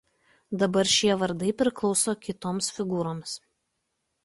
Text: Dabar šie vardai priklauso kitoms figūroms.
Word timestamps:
Dabar 0.63 0.89
šie 0.93 1.17
vardai 1.25 1.51
priklauso 1.59 2.17
kitoms 2.25 2.73
figūroms. 2.79 3.39